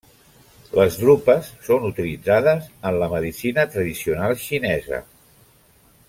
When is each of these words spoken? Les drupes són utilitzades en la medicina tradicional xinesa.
Les 0.77 0.95
drupes 1.01 1.49
són 1.67 1.83
utilitzades 1.89 2.71
en 2.91 2.97
la 3.03 3.09
medicina 3.13 3.65
tradicional 3.77 4.33
xinesa. 4.49 5.03